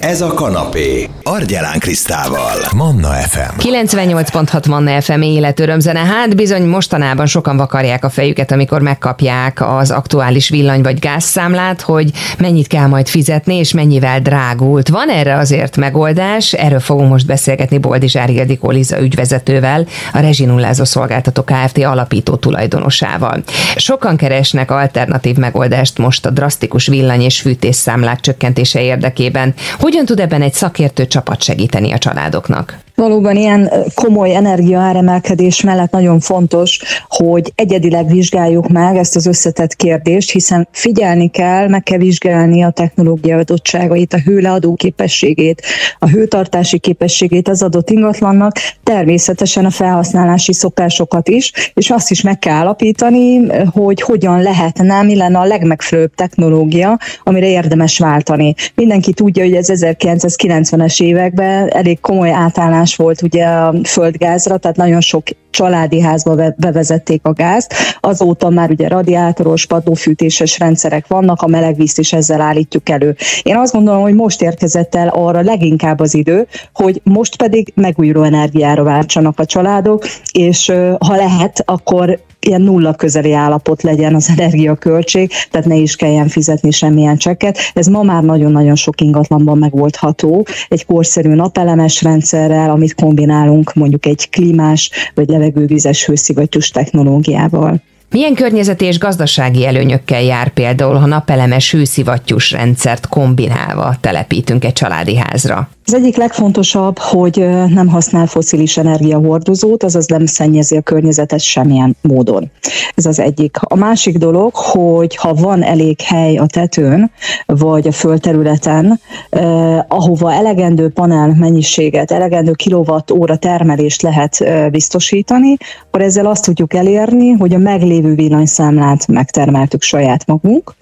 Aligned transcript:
Ez 0.00 0.20
a 0.20 0.34
kanapé. 0.34 1.08
Argyelán 1.22 1.78
Krisztával. 1.78 2.56
Manna 2.76 3.08
FM. 3.08 3.68
98.6 3.68 4.68
Manna 4.68 5.00
FM 5.00 5.20
életörömzene. 5.20 5.98
Hát 5.98 6.36
bizony 6.36 6.62
mostanában 6.62 7.26
sokan 7.26 7.56
vakarják 7.56 8.04
a 8.04 8.08
fejüket, 8.08 8.52
amikor 8.52 8.80
megkapják 8.80 9.68
az 9.68 9.90
aktuális 9.90 10.48
villany 10.48 10.82
vagy 10.82 10.98
gázszámlát, 10.98 11.80
hogy 11.80 12.10
mennyit 12.38 12.66
kell 12.66 12.86
majd 12.86 13.08
fizetni, 13.08 13.54
és 13.54 13.72
mennyivel 13.72 14.20
drágult. 14.20 14.88
Van 14.88 15.08
erre 15.08 15.36
azért 15.36 15.76
megoldás, 15.76 16.52
erről 16.52 16.80
fogunk 16.80 17.10
most 17.10 17.26
beszélgetni 17.26 17.78
Boldizsár 17.78 18.30
Ildikó 18.30 18.70
Liza 18.70 19.00
ügyvezetővel, 19.00 19.86
a 20.12 20.18
Rezsinullázó 20.20 20.84
Szolgáltató 20.84 21.42
Kft. 21.42 21.78
alapító 21.84 22.36
tulajdonosával. 22.36 23.42
Sokan 23.76 24.16
keresnek 24.16 24.70
alternatív 24.70 25.36
megoldást 25.36 25.98
most 25.98 26.26
a 26.26 26.30
drasztikus 26.30 26.86
villany 26.86 27.20
és 27.20 27.40
fűtésszámlák 27.40 28.20
csökkentése 28.20 28.82
érdekében. 28.82 29.54
Hogyan 29.90 30.04
tud 30.04 30.20
ebben 30.20 30.42
egy 30.42 30.52
szakértő 30.52 31.06
csapat 31.06 31.42
segíteni 31.42 31.92
a 31.92 31.98
családoknak? 31.98 32.78
Valóban 33.00 33.36
ilyen 33.36 33.70
komoly 33.94 34.34
energiaáremelkedés 34.34 35.60
mellett 35.60 35.90
nagyon 35.90 36.20
fontos, 36.20 36.80
hogy 37.08 37.52
egyedileg 37.54 38.06
vizsgáljuk 38.06 38.68
meg 38.68 38.96
ezt 38.96 39.16
az 39.16 39.26
összetett 39.26 39.76
kérdést, 39.76 40.30
hiszen 40.30 40.68
figyelni 40.72 41.28
kell, 41.28 41.68
meg 41.68 41.82
kell 41.82 41.98
vizsgálni 41.98 42.62
a 42.62 42.70
technológia 42.70 43.36
adottságait, 43.36 44.12
a 44.12 44.18
hőleadó 44.18 44.74
képességét, 44.74 45.62
a 45.98 46.08
hőtartási 46.08 46.78
képességét 46.78 47.48
az 47.48 47.62
adott 47.62 47.90
ingatlannak, 47.90 48.56
természetesen 48.82 49.64
a 49.64 49.70
felhasználási 49.70 50.52
szokásokat 50.52 51.28
is, 51.28 51.52
és 51.74 51.90
azt 51.90 52.10
is 52.10 52.22
meg 52.22 52.38
kell 52.38 52.54
állapítani, 52.54 53.46
hogy 53.72 54.00
hogyan 54.00 54.42
lehetne, 54.42 55.02
mi 55.02 55.16
lenne 55.16 55.38
a 55.38 55.44
legmegfelelőbb 55.44 56.14
technológia, 56.14 56.98
amire 57.22 57.46
érdemes 57.46 57.98
váltani. 57.98 58.54
Mindenki 58.74 59.12
tudja, 59.12 59.44
hogy 59.44 59.54
ez 59.54 59.68
1990-es 59.72 61.02
években 61.02 61.68
elég 61.68 62.00
komoly 62.00 62.30
átállás 62.30 62.88
átállás 62.90 62.96
volt 62.96 63.22
ugye 63.22 63.44
a 63.44 63.74
földgázra, 63.84 64.56
tehát 64.56 64.76
nagyon 64.76 65.00
sok 65.00 65.22
családi 65.50 66.00
házba 66.00 66.52
bevezették 66.56 67.20
a 67.24 67.32
gázt. 67.32 67.74
Azóta 68.00 68.48
már 68.48 68.70
ugye 68.70 68.88
radiátoros, 68.88 69.66
padlófűtéses 69.66 70.58
rendszerek 70.58 71.06
vannak, 71.06 71.42
a 71.42 71.46
melegvízt 71.46 71.98
is 71.98 72.12
ezzel 72.12 72.40
állítjuk 72.40 72.88
elő. 72.88 73.16
Én 73.42 73.56
azt 73.56 73.72
gondolom, 73.72 74.02
hogy 74.02 74.14
most 74.14 74.42
érkezett 74.42 74.94
el 74.94 75.08
arra 75.08 75.40
leginkább 75.40 76.00
az 76.00 76.14
idő, 76.14 76.46
hogy 76.72 77.00
most 77.04 77.36
pedig 77.36 77.72
megújuló 77.74 78.22
energiára 78.22 78.82
váltsanak 78.82 79.38
a 79.38 79.44
családok, 79.44 80.06
és 80.32 80.72
ha 80.98 81.16
lehet, 81.16 81.62
akkor 81.64 82.18
ilyen 82.40 82.62
nulla 82.62 82.94
közeli 82.94 83.32
állapot 83.32 83.82
legyen 83.82 84.14
az 84.14 84.28
energiaköltség, 84.36 85.32
tehát 85.50 85.66
ne 85.66 85.74
is 85.74 85.96
kelljen 85.96 86.28
fizetni 86.28 86.70
semmilyen 86.70 87.16
csekket. 87.16 87.58
Ez 87.74 87.86
ma 87.86 88.02
már 88.02 88.22
nagyon-nagyon 88.22 88.76
sok 88.76 89.00
ingatlanban 89.00 89.58
megoldható, 89.58 90.46
egy 90.68 90.86
korszerű 90.86 91.34
napelemes 91.34 92.02
rendszerrel, 92.02 92.70
amit 92.70 92.94
kombinálunk 92.94 93.74
mondjuk 93.74 94.06
egy 94.06 94.30
klímás 94.30 94.90
vagy 95.14 95.28
levegővizes 95.28 96.06
hőszivattyús 96.06 96.70
technológiával. 96.70 97.82
Milyen 98.10 98.34
környezeti 98.34 98.84
és 98.84 98.98
gazdasági 98.98 99.66
előnyökkel 99.66 100.22
jár 100.22 100.48
például, 100.48 100.94
ha 100.94 101.06
napelemes 101.06 101.72
hőszivattyús 101.72 102.50
rendszert 102.50 103.08
kombinálva 103.08 103.96
telepítünk 104.00 104.64
egy 104.64 104.72
családi 104.72 105.16
házra? 105.16 105.68
Az 105.90 105.96
egyik 105.96 106.16
legfontosabb, 106.16 106.98
hogy 106.98 107.36
nem 107.68 107.88
használ 107.88 108.26
foszilis 108.26 108.76
energiahordozót, 108.76 109.82
azaz 109.82 110.06
nem 110.06 110.26
szennyezi 110.26 110.76
a 110.76 110.80
környezetet 110.80 111.40
semmilyen 111.40 111.96
módon. 112.00 112.50
Ez 112.94 113.06
az 113.06 113.18
egyik. 113.18 113.56
A 113.60 113.74
másik 113.74 114.18
dolog, 114.18 114.54
hogy 114.54 115.16
ha 115.16 115.34
van 115.34 115.62
elég 115.62 116.00
hely 116.00 116.36
a 116.36 116.46
tetőn, 116.46 117.10
vagy 117.46 117.86
a 117.86 117.92
földterületen, 117.92 119.00
eh, 119.30 119.78
ahova 119.88 120.32
elegendő 120.32 120.88
panel 120.88 121.34
mennyiséget, 121.38 122.10
elegendő 122.10 122.52
kilowatt 122.52 123.10
óra 123.10 123.36
termelést 123.36 124.02
lehet 124.02 124.40
eh, 124.40 124.68
biztosítani, 124.68 125.56
akkor 125.86 126.02
ezzel 126.02 126.26
azt 126.26 126.44
tudjuk 126.44 126.74
elérni, 126.74 127.30
hogy 127.30 127.54
a 127.54 127.58
meglévő 127.58 128.14
villanyszámlát 128.14 129.06
megtermeltük 129.06 129.82
saját 129.82 130.26
magunk, 130.26 130.74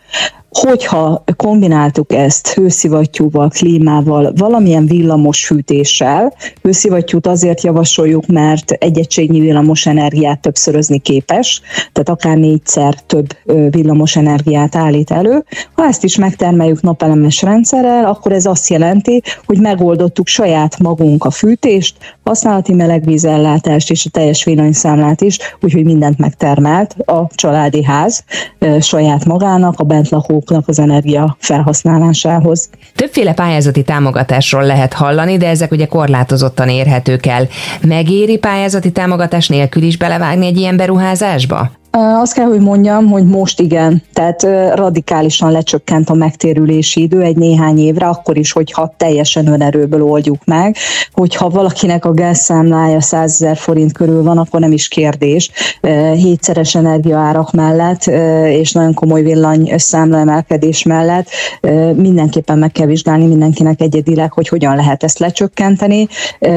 hogyha 0.50 1.24
kombináltuk 1.36 2.12
ezt 2.12 2.48
hőszivattyúval, 2.48 3.48
klímával, 3.48 4.32
valamilyen 4.36 4.86
villamos 4.86 5.46
fűtéssel, 5.46 6.34
hőszivattyút 6.62 7.26
azért 7.26 7.62
javasoljuk, 7.62 8.26
mert 8.26 8.70
egy 8.70 8.98
egységnyi 8.98 9.40
villamos 9.40 9.86
energiát 9.86 10.40
többszörözni 10.40 10.98
képes, 10.98 11.60
tehát 11.92 12.08
akár 12.08 12.36
négyszer 12.36 12.94
több 12.94 13.26
villamos 13.70 14.16
energiát 14.16 14.76
állít 14.76 15.10
elő. 15.10 15.44
Ha 15.72 15.84
ezt 15.84 16.04
is 16.04 16.16
megtermeljük 16.16 16.80
napelemes 16.80 17.42
rendszerrel, 17.42 18.04
akkor 18.04 18.32
ez 18.32 18.46
azt 18.46 18.68
jelenti, 18.68 19.22
hogy 19.46 19.60
megoldottuk 19.60 20.26
saját 20.26 20.78
magunk 20.78 21.24
a 21.24 21.30
fűtést, 21.30 21.96
használati 22.24 22.74
melegvízellátást 22.74 23.90
és 23.90 24.06
a 24.06 24.10
teljes 24.10 24.44
villanyszámlát 24.44 25.20
is, 25.20 25.38
úgyhogy 25.60 25.84
mindent 25.84 26.18
megtermelt 26.18 26.94
a 26.98 27.26
családi 27.34 27.84
ház 27.84 28.24
saját 28.80 29.24
magának, 29.24 29.80
a 29.80 29.84
bentlakók 29.98 30.26
lakóknak 30.28 30.68
az 30.68 30.78
energia 30.78 31.36
felhasználásához. 31.40 32.68
Többféle 32.94 33.34
pályázati 33.34 33.82
támogatásról 33.82 34.64
lehet 34.64 34.92
hallani, 34.92 35.36
de 35.36 35.48
ezek 35.48 35.72
ugye 35.72 35.86
korlátozottan 35.86 36.68
érhetők 36.68 37.26
el. 37.26 37.48
Megéri 37.82 38.38
pályázati 38.38 38.92
támogatás 38.92 39.48
nélkül 39.48 39.82
is 39.82 39.96
belevágni 39.96 40.46
egy 40.46 40.56
ilyen 40.56 40.76
beruházásba? 40.76 41.70
Azt 41.90 42.32
kell, 42.32 42.46
hogy 42.46 42.60
mondjam, 42.60 43.06
hogy 43.06 43.26
most 43.26 43.60
igen, 43.60 44.02
tehát 44.12 44.42
radikálisan 44.74 45.52
lecsökkent 45.52 46.10
a 46.10 46.14
megtérülési 46.14 47.02
idő 47.02 47.20
egy 47.20 47.36
néhány 47.36 47.78
évre, 47.78 48.06
akkor 48.06 48.38
is, 48.38 48.52
hogyha 48.52 48.94
teljesen 48.96 49.46
önerőből 49.46 50.02
oldjuk 50.02 50.44
meg, 50.44 50.76
hogyha 51.12 51.48
valakinek 51.48 52.04
a 52.04 52.12
gázszámlája 52.12 53.00
100 53.00 53.32
ezer 53.32 53.56
forint 53.56 53.92
körül 53.92 54.22
van, 54.22 54.38
akkor 54.38 54.60
nem 54.60 54.72
is 54.72 54.88
kérdés. 54.88 55.50
Hétszeres 56.14 56.74
energiaárak 56.74 57.52
mellett 57.52 58.06
és 58.46 58.72
nagyon 58.72 58.94
komoly 58.94 59.22
villany 59.22 59.72
számla 59.76 60.18
emelkedés 60.18 60.82
mellett 60.82 61.28
mindenképpen 61.94 62.58
meg 62.58 62.72
kell 62.72 62.86
vizsgálni 62.86 63.26
mindenkinek 63.26 63.80
egyedileg, 63.80 64.32
hogy 64.32 64.48
hogyan 64.48 64.76
lehet 64.76 65.02
ezt 65.02 65.18
lecsökkenteni. 65.18 66.08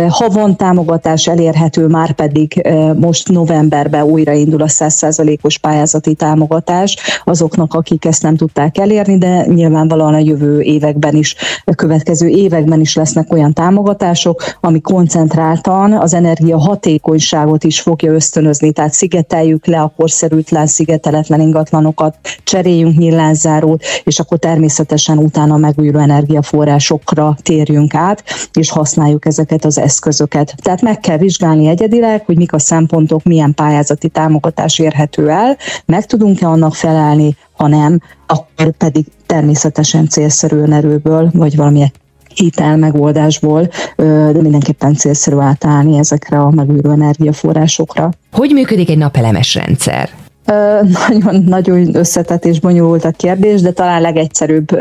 Ha 0.09 0.29
van 0.29 0.55
támogatás 0.55 1.27
elérhető, 1.27 1.87
már 1.87 2.11
pedig 2.11 2.67
most 2.95 3.29
novemberben 3.29 4.03
újraindul 4.03 4.61
a 4.61 4.67
100 4.67 5.19
százalékos 5.21 5.57
pályázati 5.57 6.13
támogatás 6.13 6.97
azoknak, 7.23 7.73
akik 7.73 8.05
ezt 8.05 8.21
nem 8.21 8.35
tudták 8.35 8.77
elérni, 8.77 9.17
de 9.17 9.45
nyilvánvalóan 9.45 10.13
a 10.13 10.17
jövő 10.17 10.61
években 10.61 11.15
is, 11.15 11.35
a 11.63 11.73
következő 11.75 12.27
években 12.27 12.79
is 12.79 12.95
lesznek 12.95 13.33
olyan 13.33 13.53
támogatások, 13.53 14.43
ami 14.61 14.81
koncentráltan 14.81 15.93
az 15.93 16.13
energia 16.13 16.57
hatékonyságot 16.57 17.63
is 17.63 17.81
fogja 17.81 18.11
ösztönözni, 18.11 18.71
tehát 18.71 18.93
szigeteljük 18.93 19.65
le 19.65 19.81
a 19.81 19.93
korszerűtlen, 19.97 20.67
szigeteletlen 20.67 21.41
ingatlanokat, 21.41 22.15
cseréljünk 22.43 22.97
nyilánzárót, 22.97 23.83
és 24.03 24.19
akkor 24.19 24.37
természetesen 24.37 25.17
utána 25.17 25.57
megújuló 25.57 25.99
energiaforrásokra 25.99 27.37
térjünk 27.41 27.93
át, 27.93 28.23
és 28.53 28.69
használjuk 28.69 29.25
ezeket 29.25 29.65
az 29.65 29.77
eszközöket. 29.77 30.55
Tehát 30.61 30.81
meg 30.81 30.99
kell 30.99 31.17
vizsgálni 31.17 31.67
egyedileg, 31.67 32.25
hogy 32.25 32.37
mik 32.37 32.53
a 32.53 32.59
szempontok, 32.59 33.23
milyen 33.23 33.53
pályázati 33.53 34.09
támogatás 34.09 34.79
érhet 34.79 35.10
érhető 35.17 35.29
el, 35.29 35.57
meg 35.85 36.05
tudunk-e 36.05 36.47
annak 36.47 36.75
felelni, 36.75 37.35
ha 37.57 37.67
nem, 37.67 37.99
akkor 38.27 38.71
pedig 38.71 39.05
természetesen 39.25 40.07
célszerű 40.07 40.61
erőből, 40.63 41.29
vagy 41.33 41.55
valamilyen 41.55 41.91
hitel 42.35 42.77
megoldásból, 42.77 43.69
de 43.95 44.41
mindenképpen 44.41 44.95
célszerű 44.95 45.37
átállni 45.37 45.97
ezekre 45.97 46.39
a 46.39 46.49
megújuló 46.49 46.91
energiaforrásokra. 46.91 48.09
Hogy 48.31 48.51
működik 48.51 48.89
egy 48.89 48.97
napelemes 48.97 49.55
rendszer? 49.55 50.09
Nagyon-nagyon 50.45 51.95
összetett 51.95 52.45
és 52.45 52.59
bonyolult 52.59 53.05
a 53.05 53.11
kérdés, 53.11 53.61
de 53.61 53.71
talán 53.71 54.01
legegyszerűbb 54.01 54.77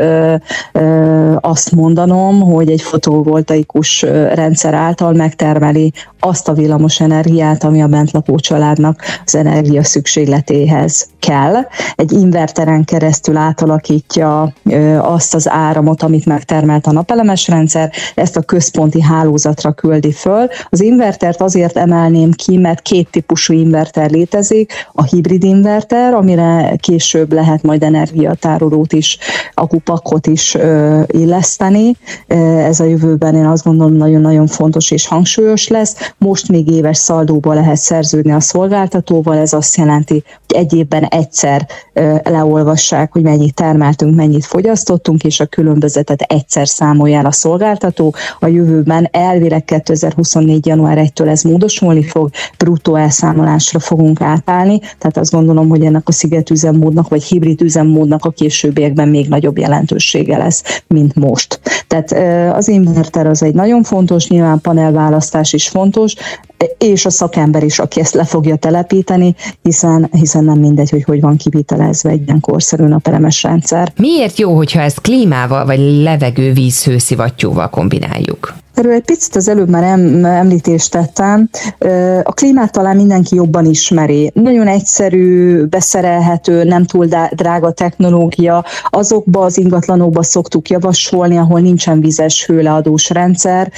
azt 1.39 1.71
mondanom, 1.71 2.41
hogy 2.41 2.69
egy 2.69 2.81
fotovoltaikus 2.81 4.01
rendszer 4.33 4.73
által 4.73 5.13
megtermeli 5.13 5.93
azt 6.19 6.47
a 6.47 6.53
villamos 6.53 6.99
energiát, 6.99 7.63
ami 7.63 7.81
a 7.81 7.87
bentlakó 7.87 8.35
családnak 8.35 9.01
az 9.25 9.35
energia 9.35 9.83
szükségletéhez 9.83 11.09
kell. 11.19 11.55
Egy 11.95 12.11
inverteren 12.11 12.83
keresztül 12.83 13.37
átalakítja 13.37 14.53
azt 14.97 15.35
az 15.35 15.49
áramot, 15.49 16.03
amit 16.03 16.25
megtermelt 16.25 16.87
a 16.87 16.91
napelemes 16.91 17.47
rendszer, 17.47 17.91
ezt 18.15 18.37
a 18.37 18.41
központi 18.41 19.01
hálózatra 19.01 19.71
küldi 19.71 20.11
föl. 20.11 20.47
Az 20.69 20.81
invertert 20.81 21.41
azért 21.41 21.77
emelném 21.77 22.31
ki, 22.31 22.57
mert 22.57 22.81
két 22.81 23.09
típusú 23.11 23.53
inverter 23.53 24.09
létezik, 24.09 24.71
a 24.91 25.03
hibrid 25.03 25.43
inverter, 25.43 25.59
inverter, 25.61 26.13
amire 26.13 26.75
később 26.79 27.33
lehet 27.33 27.61
majd 27.63 27.83
energiatárolót 27.83 28.93
is, 28.93 29.17
akupakot 29.53 30.27
is 30.27 30.57
illeszteni. 31.07 31.95
Ez 32.27 32.79
a 32.79 32.83
jövőben 32.83 33.35
én 33.35 33.45
azt 33.45 33.63
gondolom 33.63 33.93
nagyon-nagyon 33.93 34.47
fontos 34.47 34.91
és 34.91 35.07
hangsúlyos 35.07 35.67
lesz. 35.67 36.13
Most 36.17 36.47
még 36.47 36.71
éves 36.71 36.97
szaldóba 36.97 37.53
lehet 37.53 37.77
szerződni 37.77 38.31
a 38.31 38.39
szolgáltatóval, 38.39 39.37
ez 39.37 39.53
azt 39.53 39.77
jelenti, 39.77 40.23
hogy 40.47 40.57
egy 40.57 40.73
évben 40.73 41.03
egyszer 41.03 41.67
leolvassák, 42.23 43.11
hogy 43.11 43.21
mennyit 43.21 43.53
termeltünk, 43.53 44.15
mennyit 44.15 44.45
fogyasztottunk, 44.45 45.23
és 45.23 45.39
a 45.39 45.45
különbözetet 45.45 46.21
egyszer 46.21 46.67
számolja 46.67 47.17
el 47.17 47.25
a 47.25 47.31
szolgáltató. 47.31 48.13
A 48.39 48.47
jövőben 48.47 49.07
elvileg 49.11 49.65
2024. 49.65 50.65
január 50.65 50.97
1-től 51.01 51.29
ez 51.29 51.41
módosulni 51.41 52.03
fog, 52.03 52.29
bruttó 52.57 52.95
elszámolásra 52.95 53.79
fogunk 53.79 54.21
átállni, 54.21 54.79
tehát 54.79 55.17
azt 55.17 55.31
gondolom, 55.31 55.40
hogy 55.47 55.83
ennek 55.83 56.07
a 56.07 56.11
sziget 56.11 56.49
üzemmódnak, 56.49 57.09
vagy 57.09 57.23
hibrid 57.23 57.61
üzemmódnak 57.61 58.25
a 58.25 58.29
későbbiekben 58.29 59.07
még 59.07 59.27
nagyobb 59.27 59.57
jelentősége 59.57 60.37
lesz, 60.37 60.63
mint 60.87 61.15
most. 61.15 61.59
Tehát 61.87 62.11
az 62.55 62.67
inverter 62.67 63.27
az 63.27 63.43
egy 63.43 63.53
nagyon 63.53 63.83
fontos, 63.83 64.27
nyilván 64.27 64.61
panelválasztás 64.61 65.53
is 65.53 65.67
fontos, 65.67 66.15
és 66.77 67.05
a 67.05 67.09
szakember 67.09 67.63
is, 67.63 67.79
aki 67.79 67.99
ezt 67.99 68.13
le 68.13 68.25
fogja 68.25 68.55
telepíteni, 68.55 69.35
hiszen, 69.61 70.09
hiszen 70.11 70.43
nem 70.43 70.59
mindegy, 70.59 70.89
hogy 70.89 71.03
hogy 71.03 71.21
van 71.21 71.37
kivitelezve 71.37 72.09
egy 72.09 72.21
ilyen 72.25 72.39
korszerű 72.39 72.83
napelemes 72.83 73.43
rendszer. 73.43 73.91
Miért 73.97 74.37
jó, 74.37 74.55
hogyha 74.55 74.81
ezt 74.81 75.01
klímával 75.01 75.65
vagy 75.65 75.79
levegő 75.79 76.53
víz 76.53 76.83
hőszivattyúval 76.83 77.69
kombináljuk? 77.69 78.53
Erről 78.81 78.93
egy 78.93 79.03
picit 79.05 79.35
az 79.35 79.47
előbb 79.47 79.69
már 79.69 79.83
említést 80.23 80.91
tettem. 80.91 81.49
A 82.23 82.31
klímát 82.31 82.71
talán 82.71 82.95
mindenki 82.95 83.35
jobban 83.35 83.65
ismeri. 83.65 84.31
Nagyon 84.33 84.67
egyszerű, 84.67 85.63
beszerelhető, 85.63 86.63
nem 86.63 86.85
túl 86.85 87.05
drága 87.35 87.71
technológia. 87.71 88.65
Azokba 88.89 89.43
az 89.43 89.57
ingatlanokba 89.57 90.23
szoktuk 90.23 90.69
javasolni, 90.69 91.37
ahol 91.37 91.59
nincsen 91.59 91.99
vizes 91.99 92.45
hőleadós 92.45 93.09
rendszer. 93.09 93.71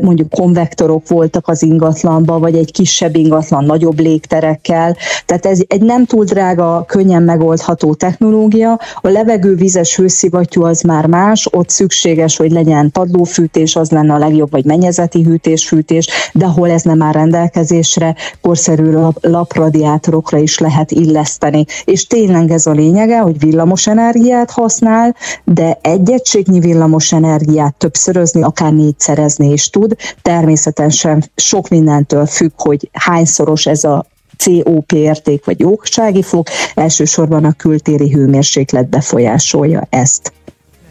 Mondjuk 0.00 0.30
konvektorok 0.30 1.08
voltak 1.08 1.48
az 1.48 1.62
ingatlanba, 1.62 2.38
vagy 2.38 2.56
egy 2.56 2.72
kisebb 2.72 3.16
ingatlan 3.16 3.64
nagyobb 3.64 4.00
légterekkel. 4.00 4.96
Tehát 5.26 5.46
ez 5.46 5.60
egy 5.66 5.82
nem 5.82 6.04
túl 6.04 6.24
drága, 6.24 6.84
könnyen 6.86 7.22
megoldható 7.22 7.94
technológia. 7.94 8.80
A 9.00 9.08
levegő 9.08 9.54
vizes 9.54 9.96
hőszivattyú 9.96 10.62
az 10.62 10.80
már 10.80 11.06
más, 11.06 11.48
ott 11.50 11.68
szükséges, 11.68 12.36
hogy 12.36 12.50
legyen 12.50 12.90
padlófűtés, 12.90 13.76
az 13.76 13.90
lenne 13.90 14.14
a 14.14 14.18
legjobb, 14.26 14.50
vagy 14.50 14.64
mennyezeti 14.64 15.22
hűtés, 15.22 15.68
fűtés, 15.68 16.08
de 16.32 16.44
ahol 16.44 16.70
ez 16.70 16.82
nem 16.82 17.02
áll 17.02 17.12
rendelkezésre, 17.12 18.14
korszerű 18.40 18.92
lapradiátorokra 19.20 20.38
is 20.38 20.58
lehet 20.58 20.90
illeszteni. 20.90 21.64
És 21.84 22.06
tényleg 22.06 22.50
ez 22.50 22.66
a 22.66 22.72
lényege, 22.72 23.18
hogy 23.18 23.38
villamos 23.38 23.86
energiát 23.86 24.50
használ, 24.50 25.14
de 25.44 25.78
egy 25.82 26.10
egységnyi 26.10 26.60
villamos 26.60 27.12
energiát 27.12 27.74
többszörözni, 27.74 28.42
akár 28.42 28.72
négyszerezni 28.72 29.52
is 29.52 29.70
tud. 29.70 29.96
Természetesen 30.22 31.24
sok 31.36 31.68
mindentől 31.68 32.26
függ, 32.26 32.52
hogy 32.56 32.90
hányszoros 32.92 33.66
ez 33.66 33.84
a 33.84 34.06
COP 34.44 34.92
érték 34.92 35.44
vagy 35.44 35.60
jóksági 35.60 36.22
fok, 36.22 36.46
elsősorban 36.74 37.44
a 37.44 37.52
kültéri 37.52 38.10
hőmérséklet 38.10 38.88
befolyásolja 38.88 39.86
ezt. 39.90 40.32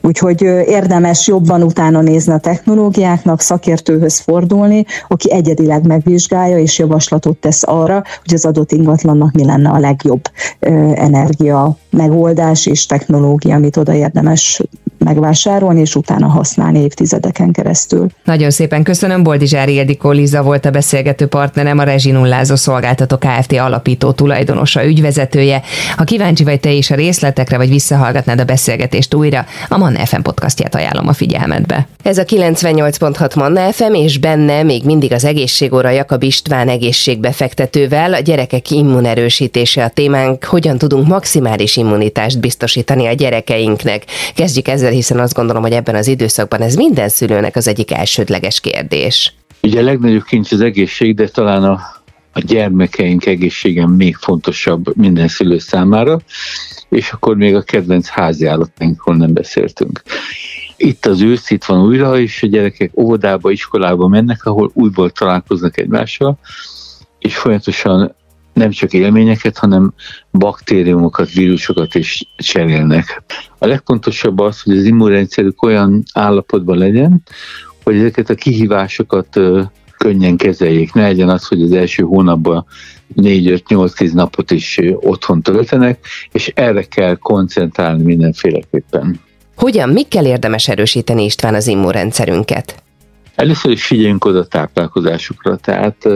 Úgyhogy 0.05 0.41
érdemes 0.67 1.27
jobban 1.27 1.63
utána 1.63 2.01
nézni 2.01 2.33
a 2.33 2.37
technológiáknak, 2.37 3.41
szakértőhöz 3.41 4.19
fordulni, 4.19 4.85
aki 5.07 5.31
egyedileg 5.31 5.87
megvizsgálja 5.87 6.57
és 6.57 6.79
javaslatot 6.79 7.37
tesz 7.37 7.63
arra, 7.63 8.03
hogy 8.23 8.33
az 8.33 8.45
adott 8.45 8.71
ingatlannak 8.71 9.31
mi 9.31 9.45
lenne 9.45 9.69
a 9.69 9.79
legjobb 9.79 10.21
energia 10.95 11.77
megoldás 11.89 12.65
és 12.65 12.85
technológia, 12.85 13.55
amit 13.55 13.77
oda 13.77 13.93
érdemes 13.93 14.61
megvásárolni, 14.99 15.79
és 15.79 15.95
utána 15.95 16.27
használni 16.27 16.79
évtizedeken 16.79 17.51
keresztül. 17.51 18.07
Nagyon 18.23 18.49
szépen 18.49 18.83
köszönöm, 18.83 19.23
Boldizsári 19.23 19.73
Ildikó 19.73 20.11
Liza 20.11 20.41
volt 20.43 20.65
a 20.65 20.71
beszélgető 20.71 21.25
partnerem, 21.25 21.79
a 21.79 21.83
Rezsinullázó 21.83 22.55
Szolgáltató 22.55 23.17
Kft. 23.17 23.53
alapító 23.53 24.11
tulajdonosa, 24.11 24.85
ügyvezetője. 24.85 25.61
Ha 25.95 26.03
kíváncsi 26.03 26.43
vagy 26.43 26.59
te 26.59 26.71
is 26.71 26.91
a 26.91 26.95
részletekre, 26.95 27.57
vagy 27.57 27.69
visszahallgatnád 27.69 28.39
a 28.39 28.43
beszélgetést 28.43 29.13
újra, 29.13 29.45
a 29.69 29.77
Manna 29.77 30.05
FM 30.05 30.21
podcastját 30.21 30.75
ajánlom 30.75 31.07
a 31.07 31.13
figyelmetbe. 31.13 31.87
Ez 32.03 32.17
a 32.17 32.23
98.6 32.23 33.35
Manna 33.35 33.71
FM, 33.71 33.93
és 33.93 34.17
benne 34.17 34.63
még 34.63 34.83
mindig 34.83 35.13
az 35.13 35.25
egészségóra 35.25 35.89
Jakab 35.89 36.23
István 36.23 36.69
egészségbefektetővel 36.69 38.13
a 38.13 38.19
gyerekek 38.19 38.71
immunerősítése 38.71 39.83
a 39.83 39.89
témánk, 39.89 40.43
hogyan 40.43 40.77
tudunk 40.77 41.07
maximális 41.07 41.77
immunitást 41.77 42.39
biztosítani 42.39 43.07
a 43.07 43.13
gyerekeinknek. 43.13 44.03
Kezdjük 44.35 44.67
ezzel, 44.67 44.84
hiszen 44.91 45.19
azt 45.19 45.33
gondolom, 45.33 45.61
hogy 45.61 45.71
ebben 45.71 45.95
az 45.95 46.07
időszakban 46.07 46.61
ez 46.61 46.75
minden 46.75 47.09
szülőnek 47.09 47.55
az 47.55 47.67
egyik 47.67 47.91
elsődleges 47.91 48.59
kérdés. 48.59 49.33
Ugye 49.61 49.79
a 49.79 49.83
legnagyobb 49.83 50.23
kincs 50.23 50.51
az 50.51 50.61
egészség, 50.61 51.15
de 51.15 51.27
talán 51.27 51.63
a, 51.63 51.79
a 52.33 52.39
gyermekeink 52.39 53.25
egészsége 53.25 53.87
még 53.87 54.15
fontosabb 54.15 54.95
minden 54.95 55.27
szülő 55.27 55.57
számára, 55.57 56.19
és 56.89 57.11
akkor 57.11 57.35
még 57.35 57.55
a 57.55 57.61
kedvenc 57.61 58.07
háziállatainkról 58.07 59.15
nem 59.15 59.33
beszéltünk. 59.33 60.01
Itt 60.77 61.05
az 61.05 61.21
ősz, 61.21 61.49
itt 61.49 61.63
van 61.63 61.81
újra, 61.81 62.19
és 62.19 62.43
a 62.43 62.47
gyerekek 62.47 62.91
óvodába, 62.95 63.51
iskolába 63.51 64.07
mennek, 64.07 64.45
ahol 64.45 64.71
újból 64.73 65.09
találkoznak 65.09 65.77
egymással, 65.77 66.37
és 67.19 67.37
folyamatosan 67.37 68.15
nem 68.55 68.71
csak 68.71 68.93
élményeket, 68.93 69.57
hanem 69.57 69.93
baktériumokat, 70.31 71.31
vírusokat 71.31 71.95
is 71.95 72.33
cserélnek. 72.37 73.23
A 73.57 73.65
legfontosabb 73.65 74.39
az, 74.39 74.61
hogy 74.61 74.77
az 74.77 74.83
immunrendszerük 74.83 75.63
olyan 75.63 76.03
állapotban 76.13 76.77
legyen, 76.77 77.23
hogy 77.83 77.95
ezeket 77.97 78.29
a 78.29 78.35
kihívásokat 78.35 79.39
könnyen 79.97 80.37
kezeljék. 80.37 80.93
Ne 80.93 81.01
legyen 81.01 81.29
az, 81.29 81.47
hogy 81.47 81.61
az 81.61 81.71
első 81.71 82.03
hónapban 82.03 82.65
4-5-8-10 83.15 84.13
napot 84.13 84.51
is 84.51 84.79
otthon 84.93 85.41
töltenek, 85.41 86.05
és 86.31 86.51
erre 86.55 86.83
kell 86.83 87.15
koncentrálni 87.15 88.03
mindenféleképpen. 88.03 89.19
Hogyan, 89.55 89.89
mikkel 89.89 90.25
érdemes 90.25 90.67
erősíteni 90.67 91.23
István 91.23 91.53
az 91.53 91.67
immunrendszerünket? 91.67 92.83
Először 93.35 93.71
is 93.71 93.85
figyeljünk 93.85 94.25
oda 94.25 94.39
a 94.39 94.45
táplálkozásukra, 94.45 95.55
tehát 95.55 96.07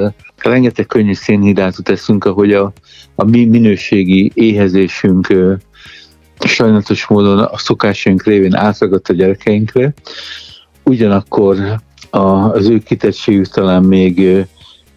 rengeteg 0.43 0.85
könnyű 0.85 1.13
szénhidrátot 1.13 1.89
eszünk, 1.89 2.25
ahogy 2.25 2.53
a, 2.53 2.71
a 3.15 3.23
mi 3.23 3.45
minőségi 3.45 4.31
éhezésünk 4.33 5.33
sajnálatos 6.47 7.07
módon 7.07 7.39
a 7.39 7.57
szokásaink 7.57 8.23
révén 8.23 8.55
átragadt 8.55 9.07
a 9.07 9.13
gyerekeinkre, 9.13 9.93
ugyanakkor 10.83 11.79
a, 12.09 12.19
az 12.27 12.69
ő 12.69 12.79
kitettségük 12.79 13.47
talán 13.47 13.83
még 13.83 14.45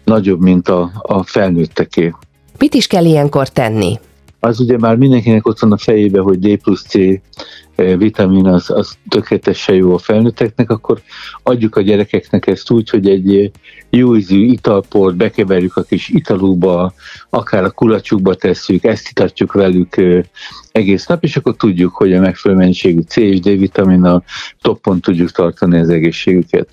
nagyobb, 0.03 0.41
mint 0.41 0.67
a, 0.67 0.91
a 1.01 1.23
felnőtteké. 1.23 2.13
Mit 2.57 2.73
is 2.73 2.87
kell 2.87 3.05
ilyenkor 3.05 3.49
tenni? 3.49 3.99
Az 4.45 4.59
ugye 4.59 4.77
már 4.77 4.95
mindenkinek 4.95 5.47
ott 5.47 5.59
van 5.59 5.71
a 5.71 5.77
fejébe, 5.77 6.19
hogy 6.19 6.39
D 6.39 6.61
plusz 6.61 6.85
C 6.85 6.97
vitamin 7.75 8.45
az, 8.45 8.69
az 8.69 8.97
tökéletesen 9.09 9.75
jó 9.75 9.93
a 9.93 9.97
felnőtteknek, 9.97 10.69
akkor 10.69 11.01
adjuk 11.43 11.75
a 11.75 11.81
gyerekeknek 11.81 12.47
ezt 12.47 12.71
úgy, 12.71 12.89
hogy 12.89 13.09
egy 13.09 13.51
jó 13.89 14.15
ízű 14.15 14.45
italport 14.45 15.15
bekeverjük 15.15 15.75
a 15.75 15.83
kis 15.83 16.09
italukba, 16.09 16.93
akár 17.29 17.63
a 17.63 17.71
kulacsukba 17.71 18.35
tesszük, 18.35 18.83
ezt 18.83 19.09
itatjuk 19.09 19.53
velük 19.53 19.95
egész 20.71 21.05
nap, 21.05 21.23
és 21.23 21.35
akkor 21.35 21.55
tudjuk, 21.55 21.95
hogy 21.95 22.13
a 22.13 22.19
megfelelő 22.19 22.59
mennyiségű 22.59 23.01
C 23.01 23.15
és 23.15 23.39
D 23.39 23.47
vitaminnal 23.47 24.23
toppon 24.61 24.99
tudjuk 24.99 25.31
tartani 25.31 25.79
az 25.79 25.89
egészségüket. 25.89 26.69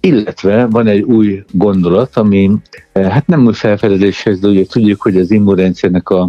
Illetve 0.00 0.66
van 0.66 0.86
egy 0.86 1.02
új 1.02 1.44
gondolat, 1.52 2.16
ami 2.16 2.50
hát 2.92 3.26
nem 3.26 3.46
új 3.46 3.52
felfedezéshez, 3.52 4.40
de 4.40 4.48
ugye 4.48 4.66
tudjuk, 4.66 5.02
hogy 5.02 5.16
az 5.16 5.30
immunrendszernek 5.30 6.08
a, 6.08 6.20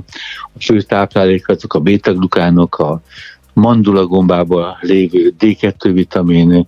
a 0.41 0.59
fő 0.59 0.81
táplálék 0.81 1.47
azok 1.47 1.73
a 1.73 1.79
bétaglukánok, 1.79 2.79
a 2.79 3.01
mandulagombában 3.53 4.77
lévő 4.81 5.33
D2 5.39 5.89
vitamin, 5.93 6.67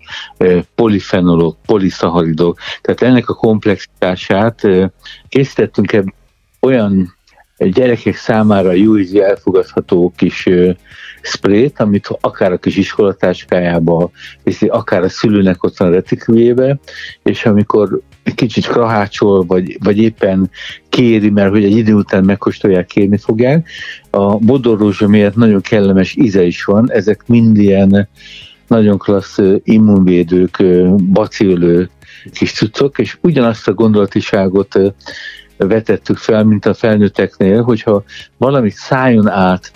polifenolok, 0.76 1.58
poliszaharidok, 1.66 2.60
tehát 2.82 3.02
ennek 3.02 3.30
a 3.30 3.34
komplexitását 3.34 4.62
készítettünk 5.30 5.94
ebben 5.94 6.14
olyan 6.60 7.16
gyerekek 7.66 8.16
számára 8.16 8.72
jó 8.72 8.98
ízű 8.98 9.20
elfogadható 9.20 10.14
kis 10.16 10.50
sprayt, 11.22 11.80
amit 11.80 12.08
akár 12.22 12.52
a 12.52 12.58
kis 12.58 12.76
iskolatáskájába 12.76 14.12
viszi, 14.44 14.68
akár 14.68 15.04
a 15.04 15.10
szülőnek 15.10 15.64
ott 15.64 15.80
a 15.80 15.90
retiküljébe, 15.90 16.80
és 17.24 17.46
amikor 17.46 18.02
kicsit 18.36 18.68
krahácsol, 18.68 19.44
vagy, 19.46 19.78
vagy 19.84 19.98
éppen 19.98 20.50
kéri, 20.90 21.30
mert 21.30 21.50
hogy 21.50 21.64
egy 21.64 21.78
idő 21.78 21.94
után 21.94 22.24
megkóstolják, 22.24 22.86
kérni 22.86 23.18
fogják. 23.18 23.70
A 24.10 24.38
bodorrózsa 24.38 25.08
miatt 25.08 25.36
nagyon 25.36 25.62
kellemes 25.62 26.16
íze 26.16 26.44
is 26.44 26.64
van, 26.64 26.92
ezek 26.92 27.24
mind 27.28 27.58
ilyen 27.58 28.10
nagyon 28.68 28.98
klassz 28.98 29.40
immunvédők, 29.64 30.64
bacillő 31.12 31.90
kis 32.34 32.52
cuccok, 32.52 33.00
és 33.00 33.18
ugyanazt 33.22 33.68
a 33.68 33.74
gondolatiságot 33.74 34.80
vetettük 35.68 36.18
fel, 36.18 36.44
mint 36.44 36.66
a 36.66 36.74
felnőtteknél, 36.74 37.62
hogyha 37.62 38.04
valamit 38.38 38.74
szájon 38.74 39.30
át 39.30 39.72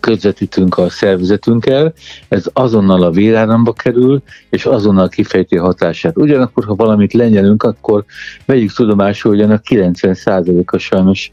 közvetítünk 0.00 0.78
a 0.78 0.88
szervezetünkkel, 0.88 1.92
ez 2.28 2.44
azonnal 2.52 3.02
a 3.02 3.10
véráramba 3.10 3.72
kerül, 3.72 4.22
és 4.50 4.64
azonnal 4.64 5.08
kifejti 5.08 5.56
a 5.56 5.62
hatását. 5.62 6.16
Ugyanakkor, 6.16 6.64
ha 6.64 6.74
valamit 6.74 7.12
lenyelünk, 7.12 7.62
akkor 7.62 8.04
vegyük 8.46 8.72
tudomásul, 8.72 9.30
hogy 9.30 9.40
ennek 9.40 9.62
90%-a 9.68 10.78
sajnos 10.78 11.32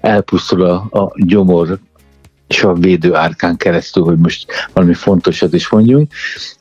elpusztul 0.00 0.64
a, 0.64 0.74
a 0.90 1.12
gyomor 1.14 1.78
és 2.48 2.62
a 2.62 2.72
védő 2.72 3.14
árkán 3.14 3.56
keresztül, 3.56 4.04
hogy 4.04 4.18
most 4.18 4.46
valami 4.72 4.94
fontosat 4.94 5.52
is 5.52 5.68
mondjunk, 5.68 6.12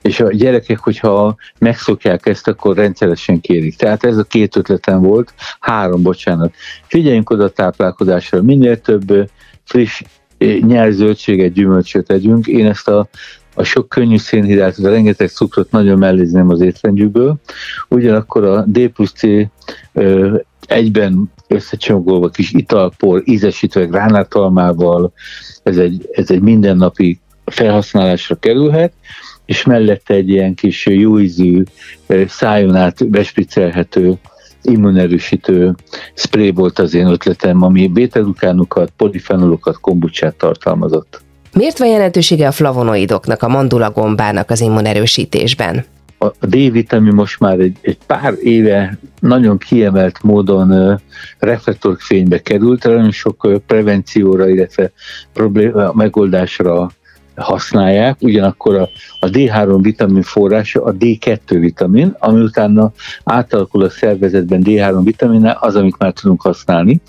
és 0.02 0.20
a 0.20 0.30
gyerekek, 0.30 0.80
hogyha 0.80 1.36
megszokják 1.60 2.26
ezt, 2.26 2.48
akkor 2.48 2.76
rendszeresen 2.76 3.40
kérik. 3.40 3.76
Tehát 3.76 4.04
ez 4.04 4.18
a 4.18 4.24
két 4.24 4.56
ötletem 4.56 5.02
volt, 5.02 5.34
három, 5.60 6.02
bocsánat. 6.02 6.54
Figyeljünk 6.88 7.30
oda 7.30 7.44
a 7.44 7.50
táplálkozásra, 7.50 8.42
minél 8.42 8.82
több 8.82 9.30
friss 9.64 10.02
nyers 10.62 10.94
zöldséget, 10.94 11.54
gyümölcsöt 11.54 12.12
együnk. 12.12 12.48
Én 12.48 12.66
ezt 12.66 12.88
a, 12.88 13.08
a 13.58 13.64
sok 13.64 13.90
könnyű 13.90 14.18
szénhidrátot, 14.18 14.86
a 14.86 14.90
rengeteg 14.90 15.30
cukrot 15.30 15.72
nagyon 15.72 15.98
mellézném 15.98 16.50
az 16.50 16.62
étrendjükből. 16.62 17.36
Ugyanakkor 17.90 18.44
a 18.44 18.66
D 18.68 18.88
plusz 18.88 19.12
C 19.12 19.22
egyben 20.68 21.32
összecsomagolva 21.48 22.30
kis 22.30 22.52
italpor, 22.52 23.22
ízesítve 23.26 23.86
gránátalmával, 23.86 25.12
ez 25.64 25.78
egy, 25.78 26.10
ez 26.12 26.32
egy 26.32 26.42
mindennapi 26.42 27.20
felhasználásra 27.46 28.36
kerülhet, 28.36 28.94
és 29.46 29.64
mellette 29.64 30.14
egy 30.14 30.30
ilyen 30.30 30.54
kis 30.54 30.86
jó 30.86 31.20
ízű, 31.20 31.64
szájon 32.28 32.76
át 32.76 33.10
bespricelhető 33.10 34.14
immunerősítő 34.62 35.76
spray 36.14 36.52
volt 36.52 36.80
az 36.80 36.94
én 36.94 37.08
ötletem, 37.08 37.62
ami 37.62 37.88
bételukánokat, 37.88 38.92
polifenolokat, 38.98 39.80
kombucsát 39.80 40.36
tartalmazott. 40.36 41.26
Miért 41.58 41.78
van 41.78 41.88
jelentősége 41.88 42.48
a 42.48 42.52
flavonoidoknak, 42.52 43.44
a 43.44 43.48
mandulagombának 43.48 44.50
az 44.50 44.62
immunerősítésben? 44.62 45.86
A 46.20 46.28
D-vitamin 46.42 47.14
most 47.14 47.40
már 47.40 47.60
egy, 47.60 47.78
egy 47.82 47.98
pár 48.06 48.34
éve 48.44 48.98
nagyon 49.20 49.58
kiemelt 49.58 50.24
módon 50.24 51.00
reflektorfénybe 51.40 52.42
került, 52.42 52.84
nagyon 52.84 53.12
sok 53.12 53.62
prevencióra, 53.68 54.50
illetve 54.50 54.92
probléma 55.34 55.92
megoldásra 55.94 56.90
használják, 57.36 58.18
ugyanakkor 58.22 58.76
a, 58.76 58.90
a 59.20 59.28
D3 59.28 59.78
vitamin 59.82 60.22
forrása 60.22 60.84
a 60.84 60.94
D2 60.94 61.40
vitamin, 61.48 62.16
ami 62.20 62.42
utána 62.42 62.92
átalakul 63.24 63.84
a 63.84 63.90
szervezetben 63.90 64.62
D3 64.66 65.00
vitaminnel, 65.04 65.58
az, 65.60 65.76
amit 65.76 65.98
már 65.98 66.12
tudunk 66.12 66.42
használni, 66.42 67.02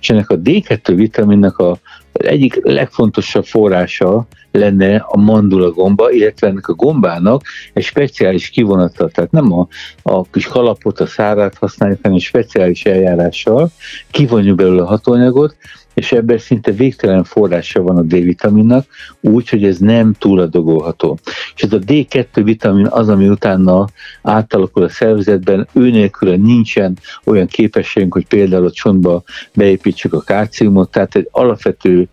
és 0.00 0.10
ennek 0.10 0.30
a 0.30 0.38
D2 0.38 0.92
vitaminnak 0.96 1.58
a 1.58 1.78
egyik 2.18 2.58
legfontosabb 2.62 3.44
forrása 3.44 4.26
lenne 4.50 5.04
a 5.08 5.16
mandula 5.16 5.70
gomba, 5.70 6.10
illetve 6.10 6.46
ennek 6.46 6.68
a 6.68 6.74
gombának 6.74 7.42
egy 7.72 7.84
speciális 7.84 8.48
kivonata, 8.48 9.08
tehát 9.08 9.30
nem 9.30 9.52
a, 9.52 9.68
a 10.02 10.22
kis 10.22 10.46
kalapot, 10.46 11.00
a 11.00 11.06
szárát 11.06 11.56
használjuk, 11.56 11.98
hanem 12.02 12.16
egy 12.16 12.22
speciális 12.22 12.84
eljárással. 12.84 13.70
Kivonjuk 14.10 14.56
belőle 14.56 14.82
a 14.82 14.86
hatóanyagot, 14.86 15.56
és 15.96 16.12
ebben 16.12 16.38
szinte 16.38 16.72
végtelen 16.72 17.24
forrása 17.24 17.82
van 17.82 17.96
a 17.96 18.02
D-vitaminnak, 18.02 18.86
úgy, 19.20 19.48
hogy 19.48 19.64
ez 19.64 19.78
nem 19.78 20.12
túladogolható. 20.12 21.18
És 21.54 21.62
ez 21.62 21.72
a 21.72 21.78
D2 21.78 22.26
vitamin 22.44 22.86
az, 22.86 23.08
ami 23.08 23.28
utána 23.28 23.86
átalakul 24.22 24.82
a 24.82 24.88
szervezetben, 24.88 25.68
ő 25.72 25.90
nélkül 25.90 26.36
nincsen 26.36 26.98
olyan 27.24 27.46
képességünk, 27.46 28.12
hogy 28.12 28.26
például 28.26 28.66
a 28.66 28.70
csontba 28.70 29.22
beépítsük 29.54 30.12
a 30.12 30.20
kálciumot, 30.20 30.90
tehát 30.90 31.14
egy 31.14 31.28
alapvető 31.30 32.08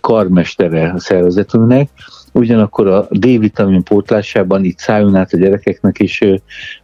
karmestere 0.00 0.92
a 0.96 1.00
szervezetünknek, 1.00 1.88
ugyanakkor 2.32 2.86
a 2.86 3.06
D-vitamin 3.10 3.82
pótlásában 3.82 4.64
itt 4.64 4.78
szálljon 4.78 5.14
át 5.14 5.32
a 5.32 5.36
gyerekeknek 5.36 5.98
is 5.98 6.20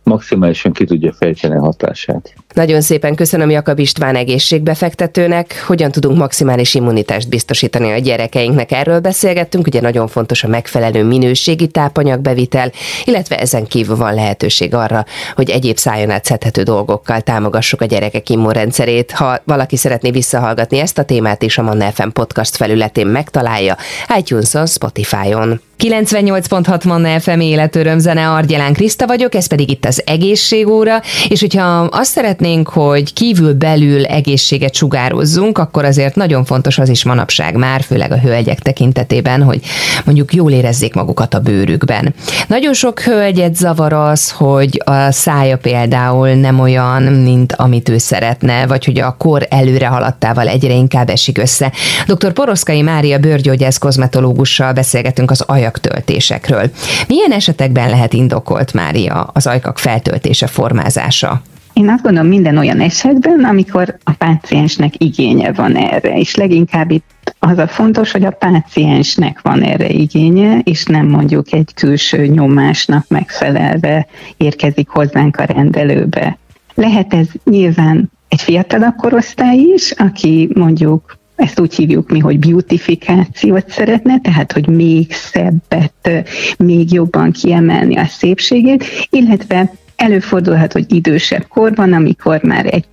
maximálisan 0.02 0.72
ki 0.72 0.84
tudja 0.84 1.12
fejteni 1.12 1.54
a 1.54 1.60
hatását. 1.60 2.34
Nagyon 2.54 2.80
szépen 2.80 3.14
köszönöm 3.14 3.50
Jakab 3.50 3.78
István 3.78 4.16
egészségbefektetőnek. 4.16 5.64
Hogyan 5.66 5.90
tudunk 5.90 6.18
maximális 6.18 6.74
immunitást 6.74 7.28
biztosítani 7.28 7.92
a 7.92 7.98
gyerekeinknek? 7.98 8.72
Erről 8.72 9.00
beszélgettünk, 9.00 9.66
ugye 9.66 9.80
nagyon 9.80 10.08
fontos 10.08 10.44
a 10.44 10.48
megfelelő 10.48 11.04
minőségi 11.04 11.66
tápanyagbevitel, 11.66 12.72
illetve 13.04 13.38
ezen 13.38 13.66
kívül 13.66 13.96
van 13.96 14.14
lehetőség 14.14 14.74
arra, 14.74 15.04
hogy 15.34 15.50
egyéb 15.50 15.76
szájon 15.76 16.10
átszedhető 16.10 16.62
dolgokkal 16.62 17.20
támogassuk 17.20 17.80
a 17.80 17.84
gyerekek 17.84 18.30
immunrendszerét. 18.30 19.10
Ha 19.10 19.40
valaki 19.44 19.76
szeretné 19.76 20.10
visszahallgatni 20.10 20.78
ezt 20.78 20.98
a 20.98 21.04
témát 21.04 21.42
is, 21.42 21.58
a 21.58 21.62
Manna 21.62 21.90
FM 21.90 22.08
podcast 22.08 22.56
felületén 22.56 23.06
megtalálja, 23.06 23.76
iTunes-on, 24.18 24.66
Spotify-on. 24.66 25.60
98.6 25.82 26.84
Manna 26.84 27.20
FM 27.20 27.40
életöröm 27.40 27.98
zene, 27.98 28.28
Argyelán 28.30 28.72
Kriszta 28.72 29.06
vagyok, 29.06 29.34
ez 29.34 29.46
pedig 29.46 29.70
itt 29.70 29.84
az 29.84 30.02
egészségóra, 30.06 31.00
és 31.28 31.40
hogyha 31.40 31.62
azt 31.80 32.10
szeretnénk, 32.10 32.68
hogy 32.68 33.12
kívül-belül 33.12 34.04
egészséget 34.04 34.74
sugározzunk, 34.74 35.58
akkor 35.58 35.84
azért 35.84 36.14
nagyon 36.14 36.44
fontos 36.44 36.78
az 36.78 36.88
is 36.88 37.04
manapság 37.04 37.56
már, 37.56 37.82
főleg 37.82 38.12
a 38.12 38.18
hölgyek 38.18 38.58
tekintetében, 38.58 39.42
hogy 39.42 39.60
mondjuk 40.04 40.34
jól 40.34 40.52
érezzék 40.52 40.94
magukat 40.94 41.34
a 41.34 41.40
bőrükben. 41.40 42.14
Nagyon 42.46 42.74
sok 42.74 43.00
hölgyet 43.00 43.56
zavar 43.56 43.92
az, 43.92 44.30
hogy 44.30 44.82
a 44.84 45.10
szája 45.10 45.56
például 45.56 46.28
nem 46.28 46.60
olyan, 46.60 47.02
mint 47.02 47.52
amit 47.52 47.88
ő 47.88 47.98
szeretne, 47.98 48.66
vagy 48.66 48.84
hogy 48.84 48.98
a 49.00 49.14
kor 49.18 49.46
előre 49.50 49.86
haladtával 49.86 50.48
egyre 50.48 50.72
inkább 50.72 51.08
esik 51.08 51.38
össze. 51.38 51.72
Dr. 52.06 52.32
Poroszkai 52.32 52.82
Mária 52.82 53.18
bőrgyógyász 53.18 53.78
kozmetológussal 53.78 54.72
beszélgetünk 54.72 55.30
az 55.30 55.40
ajak 55.40 55.70
töltésekről. 55.78 56.70
Milyen 57.08 57.32
esetekben 57.32 57.90
lehet 57.90 58.12
indokolt, 58.12 58.72
Mária, 58.72 59.30
az 59.32 59.46
ajkak 59.46 59.78
feltöltése, 59.78 60.46
formázása? 60.46 61.42
Én 61.72 61.88
azt 61.88 62.02
gondolom 62.02 62.28
minden 62.28 62.56
olyan 62.56 62.80
esetben, 62.80 63.44
amikor 63.44 63.96
a 64.04 64.12
páciensnek 64.12 64.94
igénye 65.02 65.52
van 65.52 65.76
erre, 65.76 66.18
és 66.18 66.34
leginkább 66.34 66.90
itt 66.90 67.34
az 67.38 67.58
a 67.58 67.66
fontos, 67.66 68.12
hogy 68.12 68.24
a 68.24 68.30
páciensnek 68.30 69.40
van 69.42 69.62
erre 69.62 69.88
igénye, 69.88 70.58
és 70.58 70.84
nem 70.84 71.06
mondjuk 71.06 71.52
egy 71.52 71.74
külső 71.74 72.26
nyomásnak 72.26 73.04
megfelelve 73.08 74.06
érkezik 74.36 74.88
hozzánk 74.88 75.36
a 75.36 75.44
rendelőbe. 75.44 76.38
Lehet 76.74 77.14
ez 77.14 77.26
nyilván 77.44 78.10
egy 78.28 78.40
fiatalabb 78.40 78.94
korosztály 78.96 79.58
is, 79.58 79.90
aki 79.90 80.48
mondjuk 80.54 81.16
ezt 81.36 81.60
úgy 81.60 81.74
hívjuk 81.74 82.10
mi, 82.10 82.18
hogy 82.18 82.38
beautifikációt 82.38 83.70
szeretne, 83.70 84.20
tehát 84.20 84.52
hogy 84.52 84.66
még 84.66 85.12
szebbet, 85.12 86.10
még 86.58 86.92
jobban 86.92 87.32
kiemelni 87.32 87.96
a 87.96 88.04
szépségét, 88.04 88.84
illetve 89.10 89.72
előfordulhat, 89.96 90.72
hogy 90.72 90.94
idősebb 90.94 91.46
korban, 91.48 91.92
amikor 91.92 92.42
már 92.42 92.66
egy 92.66 92.84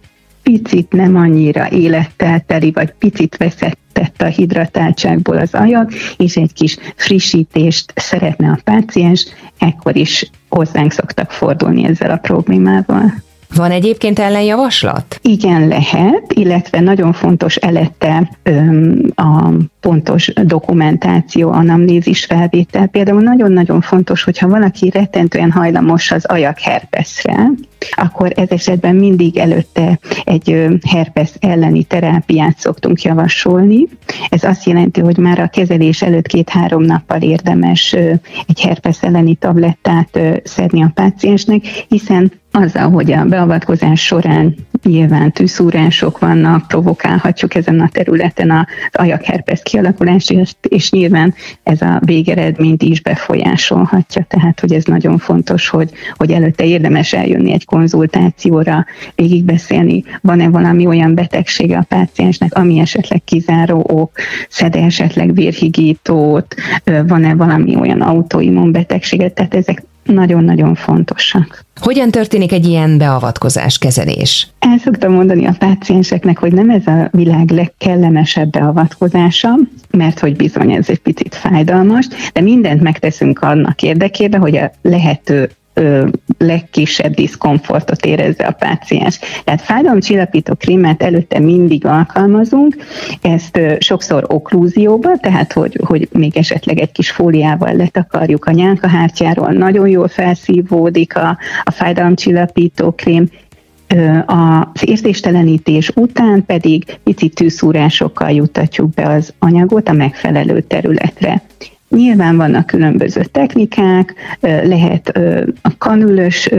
picit 0.43 0.91
nem 0.91 1.15
annyira 1.15 1.69
élettel 1.71 2.43
teli, 2.47 2.71
vagy 2.71 2.93
picit 2.99 3.37
veszettett 3.37 4.21
a 4.21 4.25
hidratáltságból 4.25 5.37
az 5.37 5.53
ajak, 5.53 5.93
és 6.17 6.35
egy 6.35 6.53
kis 6.53 6.77
frissítést 6.95 7.93
szeretne 7.95 8.49
a 8.49 8.59
páciens, 8.63 9.25
ekkor 9.57 9.95
is 9.95 10.29
hozzánk 10.49 10.91
szoktak 10.91 11.31
fordulni 11.31 11.85
ezzel 11.85 12.11
a 12.11 12.17
problémával. 12.17 13.13
Van 13.55 13.71
egyébként 13.71 14.19
ellenjavaslat? 14.19 15.19
Igen, 15.21 15.67
lehet, 15.67 16.33
illetve 16.33 16.79
nagyon 16.79 17.13
fontos 17.13 17.55
elette 17.55 18.29
öm, 18.43 19.01
a 19.15 19.49
pontos 19.79 20.33
dokumentáció, 20.43 21.51
anamnézis 21.51 22.25
felvétel. 22.25 22.87
Például 22.87 23.21
nagyon-nagyon 23.21 23.81
fontos, 23.81 24.23
hogyha 24.23 24.47
valaki 24.47 24.89
rettentően 24.89 25.51
hajlamos 25.51 26.11
az 26.11 26.25
ajak 26.25 26.59
herpeszre, 26.59 27.49
akkor 27.91 28.31
ez 28.35 28.49
esetben 28.49 28.95
mindig 28.95 29.37
előtte 29.37 29.99
egy 30.23 30.67
herpes 30.87 31.31
elleni 31.39 31.83
terápiát 31.83 32.59
szoktunk 32.59 33.01
javasolni. 33.01 33.87
Ez 34.29 34.43
azt 34.43 34.65
jelenti, 34.65 34.99
hogy 34.99 35.17
már 35.17 35.39
a 35.39 35.47
kezelés 35.47 36.01
előtt 36.01 36.27
két-három 36.27 36.83
nappal 36.83 37.21
érdemes 37.21 37.93
egy 38.47 38.61
herpes 38.61 39.01
elleni 39.01 39.35
tablettát 39.35 40.19
szedni 40.43 40.83
a 40.83 40.91
páciensnek, 40.93 41.65
hiszen 41.87 42.31
azzal, 42.51 42.89
hogy 42.89 43.11
a 43.11 43.25
beavatkozás 43.25 44.05
során 44.05 44.55
nyilván 44.83 45.31
tűszúrások 45.31 46.19
vannak, 46.19 46.67
provokálhatjuk 46.67 47.55
ezen 47.55 47.79
a 47.79 47.89
területen 47.89 48.51
az 48.51 48.65
ajakherpes 48.91 49.61
kialakulását, 49.63 50.57
és 50.67 50.91
nyilván 50.91 51.33
ez 51.63 51.81
a 51.81 52.01
végeredményt 52.05 52.83
is 52.83 53.01
befolyásolhatja. 53.01 54.25
Tehát, 54.27 54.59
hogy 54.59 54.73
ez 54.73 54.83
nagyon 54.83 55.17
fontos, 55.17 55.69
hogy, 55.69 55.91
hogy 56.13 56.31
előtte 56.31 56.65
érdemes 56.65 57.13
eljönni 57.13 57.51
egy 57.51 57.65
konzultációra, 57.69 58.85
végigbeszélni, 59.15 60.03
van-e 60.21 60.49
valami 60.49 60.85
olyan 60.85 61.15
betegsége 61.15 61.77
a 61.77 61.85
páciensnek, 61.87 62.57
ami 62.57 62.79
esetleg 62.79 63.23
kizáró 63.23 63.85
ok, 63.87 64.11
szed 64.49 64.75
esetleg 64.75 65.33
vérhigítót, 65.33 66.55
van-e 67.07 67.35
valami 67.35 67.75
olyan 67.75 68.01
autoimmun 68.01 68.71
betegséget, 68.71 69.33
tehát 69.33 69.55
ezek 69.55 69.83
nagyon-nagyon 70.03 70.75
fontosak. 70.75 71.65
Hogyan 71.81 72.11
történik 72.11 72.51
egy 72.51 72.65
ilyen 72.65 72.97
beavatkozás, 72.97 73.77
kezelés? 73.77 74.47
El 74.59 74.77
szoktam 74.77 75.11
mondani 75.11 75.45
a 75.45 75.55
pácienseknek, 75.59 76.37
hogy 76.37 76.53
nem 76.53 76.69
ez 76.69 76.87
a 76.87 77.09
világ 77.11 77.51
legkellemesebb 77.51 78.49
beavatkozása, 78.49 79.49
mert 79.91 80.19
hogy 80.19 80.35
bizony 80.35 80.71
ez 80.71 80.89
egy 80.89 80.99
picit 80.99 81.35
fájdalmas, 81.35 82.07
de 82.33 82.41
mindent 82.41 82.81
megteszünk 82.81 83.39
annak 83.39 83.81
érdekében, 83.81 84.41
hogy 84.41 84.57
a 84.57 84.71
lehető 84.81 85.49
legkisebb 86.37 87.13
diszkomfortot 87.13 88.05
érezze 88.05 88.45
a 88.45 88.51
páciens. 88.51 89.19
Tehát 89.43 89.61
fájdalomcsillapító 89.61 90.55
krémet 90.55 91.03
előtte 91.03 91.39
mindig 91.39 91.85
alkalmazunk, 91.85 92.75
ezt 93.21 93.59
sokszor 93.79 94.25
oklúzióba, 94.27 95.17
tehát 95.17 95.53
hogy, 95.53 95.79
hogy 95.85 96.07
még 96.11 96.37
esetleg 96.37 96.79
egy 96.79 96.91
kis 96.91 97.11
fóliával 97.11 97.73
letakarjuk 97.73 98.45
a 98.45 98.51
nyálkahártyáról, 98.51 99.51
nagyon 99.51 99.87
jól 99.87 100.07
felszívódik 100.07 101.15
a, 101.15 101.37
a 101.63 101.71
fájdalomcsillapító 101.71 102.91
krém, 102.91 103.29
az 104.25 104.87
érzéstelenítés 104.87 105.91
után 105.95 106.45
pedig 106.45 106.99
pici 107.03 107.29
tűszúrásokkal 107.29 108.31
juttatjuk 108.31 108.93
be 108.93 109.07
az 109.07 109.33
anyagot 109.39 109.89
a 109.89 109.93
megfelelő 109.93 110.61
területre. 110.61 111.41
Nyilván 111.89 112.37
vannak 112.37 112.65
különböző 112.65 113.23
technikák, 113.23 114.13
lehet 114.41 115.19
a 115.61 115.77
kanülös 115.77 116.49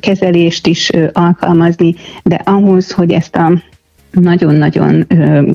kezelést 0.00 0.66
is 0.66 0.90
alkalmazni, 1.12 1.94
de 2.22 2.40
ahhoz, 2.44 2.92
hogy 2.92 3.12
ezt 3.12 3.36
a 3.36 3.62
nagyon-nagyon 4.10 5.06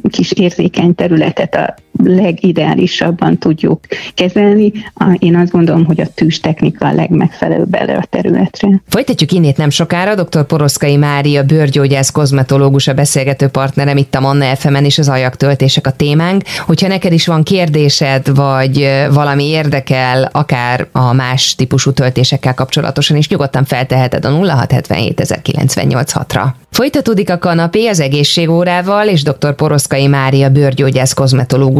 kis 0.09 0.31
érzékeny 0.31 0.95
területet 0.95 1.55
a 1.55 1.75
legideálisabban 2.03 3.37
tudjuk 3.37 3.79
kezelni. 4.13 4.71
Én 5.19 5.35
azt 5.35 5.51
gondolom, 5.51 5.85
hogy 5.85 6.01
a 6.01 6.07
tűz 6.15 6.39
technika 6.39 6.87
a 6.87 6.93
legmegfelelőbb 6.93 7.73
erre 7.73 7.97
a 7.97 8.05
területre. 8.09 8.81
Folytatjuk 8.89 9.31
innét 9.31 9.57
nem 9.57 9.69
sokára. 9.69 10.15
Dr. 10.15 10.45
Poroszkai 10.45 10.95
Mária, 10.95 11.43
bőrgyógyász, 11.43 12.11
kozmetológus, 12.11 12.87
a 12.87 12.93
beszélgető 12.93 13.47
partnerem 13.47 13.97
itt 13.97 14.15
a 14.15 14.19
Manna 14.19 14.55
fm 14.55 14.83
és 14.83 14.97
az 14.97 15.09
ajak 15.09 15.35
töltések 15.35 15.87
a 15.87 15.91
témánk. 15.91 16.41
Hogyha 16.65 16.87
neked 16.87 17.11
is 17.11 17.27
van 17.27 17.43
kérdésed, 17.43 18.35
vagy 18.35 18.89
valami 19.13 19.43
érdekel, 19.43 20.29
akár 20.31 20.87
a 20.91 21.13
más 21.13 21.55
típusú 21.55 21.91
töltésekkel 21.91 22.53
kapcsolatosan 22.53 23.17
is, 23.17 23.27
nyugodtan 23.27 23.65
felteheted 23.65 24.25
a 24.25 24.29
0677 24.29 26.33
ra 26.33 26.55
Folytatódik 26.69 27.29
a 27.29 27.37
kanapé 27.37 27.87
az 27.87 27.99
egészségórával 27.99 29.07
és 29.07 29.23
dr. 29.23 29.55
Poroszkai 29.55 30.07
Mária 30.07 30.49
bőrgyógyász 30.49 31.13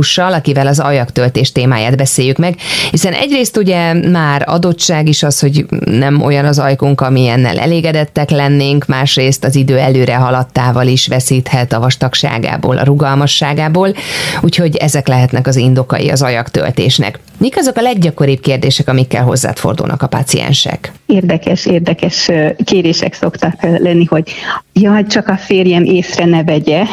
kozmetológussal, 0.06 0.34
akivel 0.34 0.68
az 0.68 0.80
ajaktöltés 0.80 1.52
témáját 1.52 1.98
beszéljük 1.98 2.38
meg, 2.38 2.56
hiszen 2.92 3.14
egyrészt 3.14 3.58
ugye 3.58 3.94
már 3.94 4.44
adottság 4.46 5.08
is 5.08 5.24
az, 5.24 5.40
hogy 5.40 5.66
nem 5.86 6.22
olyan 6.22 6.46
az 6.46 6.60
ajkunk, 6.60 7.02
amilyennel 7.02 7.60
elégedettek 7.60 8.30
lennénk, 8.30 8.86
másrészt 8.86 9.44
az 9.44 9.56
idő 9.56 9.78
előre 9.78 10.16
haladtával 10.16 10.88
is 10.88 11.08
veszíthet 11.08 11.74
a 11.74 11.80
vastagságából, 11.80 12.78
a 12.78 12.84
rugalmasságából, 12.84 13.94
úgyhogy 14.42 14.76
ezek 14.76 15.08
lehetnek 15.08 15.48
az 15.48 15.56
indokai 15.56 16.10
az 16.10 16.22
ajaktöltésnek. 16.22 17.20
Mik 17.38 17.58
azok 17.58 17.78
a 17.78 17.82
leggyakoribb 17.82 18.40
kérdések, 18.40 18.88
amikkel 18.88 19.24
hozzád 19.24 19.58
fordulnak 19.58 20.02
a 20.02 20.08
páciensek? 20.08 20.92
Érdekes, 21.06 21.66
érdekes 21.66 22.30
kérések 22.64 23.14
szoktak 23.14 23.62
lenni, 23.62 24.06
hogy 24.06 24.32
jaj, 24.74 25.06
csak 25.06 25.28
a 25.28 25.38
férjem 25.38 25.84
észre 25.84 26.26
ne 26.26 26.44
vegye, 26.44 26.84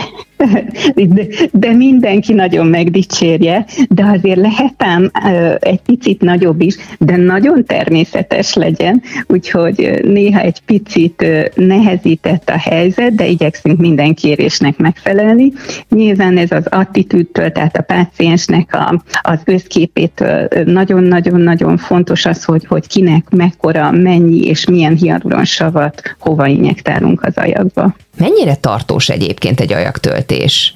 de, 0.95 1.27
de 1.53 1.73
mindenki 1.73 2.33
nagyon 2.33 2.67
megdicsérje, 2.67 3.67
de 3.89 4.05
azért 4.05 4.41
lehetem 4.41 5.11
egy 5.59 5.81
picit 5.81 6.21
nagyobb 6.21 6.61
is, 6.61 6.77
de 6.99 7.17
nagyon 7.17 7.65
természetes 7.65 8.55
legyen, 8.55 9.03
úgyhogy 9.27 10.01
néha 10.05 10.41
egy 10.41 10.61
picit 10.61 11.27
nehezített 11.55 12.49
a 12.49 12.59
helyzet, 12.59 13.15
de 13.15 13.27
igyekszünk 13.27 13.79
minden 13.79 14.15
kérésnek 14.15 14.77
megfelelni. 14.77 15.53
Nyilván 15.89 16.39
ez 16.39 16.51
az 16.51 16.67
attitűdtől, 16.67 17.53
tehát 17.53 17.77
a 17.77 17.83
páciensnek 17.83 18.75
a, 18.75 19.03
az 19.23 19.41
összképétől 19.45 20.49
nagyon-nagyon-nagyon 20.65 21.77
fontos 21.77 22.27
az, 22.27 22.45
hogy, 22.45 22.67
hogy 22.67 22.87
kinek 22.87 23.31
mekkora, 23.31 23.91
mennyi 23.91 24.47
és 24.47 24.67
milyen 24.67 24.97
hialuronsavat 24.97 26.17
hova 26.19 26.47
injektálunk 26.47 27.23
az 27.23 27.37
ajakba. 27.37 27.95
Mennyire 28.17 28.55
tartós 28.55 29.09
egyébként 29.09 29.61
egy 29.61 29.73
ajaktöltés? 29.73 30.75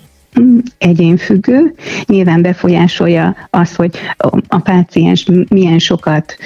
Egyénfüggő. 0.78 1.74
Nyilván 2.06 2.42
befolyásolja 2.42 3.36
az, 3.50 3.74
hogy 3.74 3.96
a 4.48 4.58
páciens 4.58 5.26
milyen 5.48 5.78
sokat, 5.78 6.36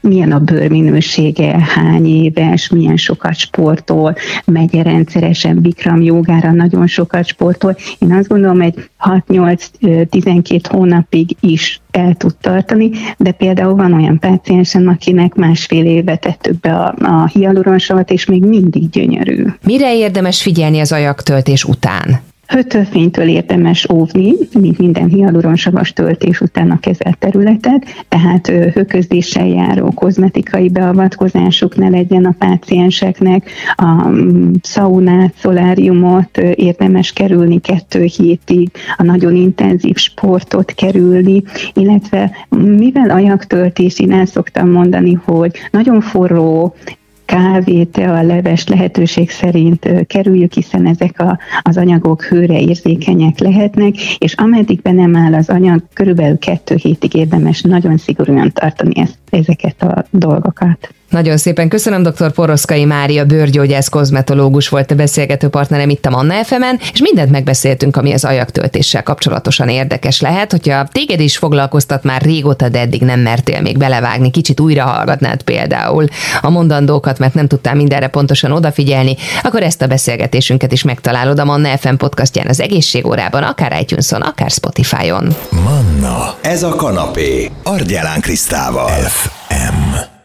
milyen 0.00 0.32
a 0.32 0.38
bőr 0.38 0.70
minősége, 0.70 1.58
hány 1.74 2.06
éves, 2.06 2.68
milyen 2.68 2.96
sokat 2.96 3.34
sportol, 3.34 4.14
megy 4.44 4.82
rendszeresen 4.82 5.60
Bikram 5.60 6.02
jogára, 6.02 6.52
nagyon 6.52 6.86
sokat 6.86 7.26
sportol. 7.26 7.76
Én 7.98 8.12
azt 8.12 8.28
gondolom, 8.28 8.60
egy 8.60 8.90
6-8-12 9.28 10.60
hónapig 10.68 11.36
is 11.40 11.80
el 11.90 12.14
tud 12.14 12.36
tartani, 12.40 12.90
de 13.16 13.32
például 13.32 13.74
van 13.74 13.92
olyan 13.92 14.18
páciensem, 14.18 14.88
akinek 14.88 15.34
másfél 15.34 15.84
éve 15.84 16.16
tettük 16.16 16.60
be 16.60 16.74
a, 16.74 16.94
a 16.98 17.26
hialuronsavat, 17.26 18.10
és 18.10 18.24
még 18.24 18.44
mindig 18.44 18.90
gyönyörű. 18.90 19.44
Mire 19.64 19.96
érdemes 19.96 20.42
figyelni 20.42 20.80
az 20.80 20.92
ajaktöltés 20.92 21.64
után? 21.64 22.20
Hőtölfénytől 22.48 23.28
érdemes 23.28 23.88
óvni, 23.90 24.32
mint 24.58 24.78
minden 24.78 25.08
hialuronsavas 25.08 25.92
töltés 25.92 26.40
után 26.40 26.70
a 26.70 26.80
kezelt 26.80 27.18
területet, 27.18 27.84
tehát 28.08 28.46
hőközdéssel 28.46 29.46
járó 29.46 29.90
kozmetikai 29.90 30.68
beavatkozásuk 30.68 31.76
ne 31.76 31.88
legyen 31.88 32.24
a 32.24 32.34
pácienseknek, 32.38 33.50
a 33.76 34.10
szaunát, 34.62 35.34
szoláriumot 35.36 36.38
érdemes 36.54 37.12
kerülni 37.12 37.60
kettő 37.60 38.02
hétig, 38.02 38.70
a 38.96 39.02
nagyon 39.02 39.34
intenzív 39.34 39.96
sportot 39.96 40.72
kerülni, 40.72 41.42
illetve 41.72 42.30
mivel 42.48 43.10
ajaktöltés, 43.10 44.00
én 44.00 44.12
el 44.12 44.26
szoktam 44.26 44.70
mondani, 44.70 45.12
hogy 45.24 45.52
nagyon 45.70 46.00
forró 46.00 46.74
kávét, 47.28 47.96
a 47.96 48.22
leves 48.22 48.66
lehetőség 48.66 49.30
szerint 49.30 50.06
kerüljük, 50.06 50.52
hiszen 50.52 50.86
ezek 50.86 51.20
a, 51.20 51.38
az 51.62 51.76
anyagok 51.76 52.22
hőre 52.22 52.60
érzékenyek 52.60 53.38
lehetnek, 53.38 53.94
és 54.18 54.34
ameddig 54.34 54.80
be 54.82 54.92
nem 54.92 55.16
áll 55.16 55.34
az 55.34 55.48
anyag, 55.48 55.82
körülbelül 55.92 56.38
kettő 56.38 56.74
hétig 56.74 57.14
érdemes 57.14 57.60
nagyon 57.60 57.96
szigorúan 57.96 58.52
tartani 58.52 59.00
ezt, 59.00 59.17
ezeket 59.30 59.82
a 59.82 60.04
dolgokat. 60.10 60.92
Nagyon 61.10 61.36
szépen 61.36 61.68
köszönöm, 61.68 62.02
dr. 62.02 62.32
Poroszkai 62.32 62.84
Mária, 62.84 63.24
bőrgyógyász 63.24 63.88
kozmetológus 63.88 64.68
volt 64.68 64.90
a 64.90 64.94
beszélgető 64.94 65.48
partnerem 65.48 65.88
itt 65.88 66.06
a 66.06 66.10
Manna 66.10 66.44
fm 66.44 66.62
és 66.92 67.00
mindent 67.00 67.30
megbeszéltünk, 67.30 67.96
ami 67.96 68.12
az 68.12 68.24
ajaktöltéssel 68.24 69.02
kapcsolatosan 69.02 69.68
érdekes 69.68 70.20
lehet. 70.20 70.50
Hogyha 70.50 70.88
téged 70.92 71.20
is 71.20 71.36
foglalkoztat 71.36 72.02
már 72.02 72.22
régóta, 72.22 72.68
de 72.68 72.80
eddig 72.80 73.02
nem 73.02 73.20
mertél 73.20 73.60
még 73.60 73.78
belevágni, 73.78 74.30
kicsit 74.30 74.60
újra 74.60 74.84
hallgatnád 74.84 75.42
például 75.42 76.04
a 76.40 76.50
mondandókat, 76.50 77.18
mert 77.18 77.34
nem 77.34 77.46
tudtál 77.46 77.74
mindenre 77.74 78.08
pontosan 78.08 78.52
odafigyelni, 78.52 79.16
akkor 79.42 79.62
ezt 79.62 79.82
a 79.82 79.86
beszélgetésünket 79.86 80.72
is 80.72 80.82
megtalálod 80.82 81.38
a 81.38 81.44
Manna 81.44 81.76
FM 81.76 81.94
podcastján 81.94 82.46
az 82.46 82.60
egészségórában, 82.60 83.42
akár 83.42 83.80
itunes 83.80 84.12
akár 84.12 84.50
Spotify-on. 84.50 85.36
Manna, 85.64 86.34
ez 86.40 86.62
a 86.62 86.74
kanapé, 86.74 87.50
Argyelán 87.62 88.20
Krisztával. 88.20 88.90
FM. 89.18 90.17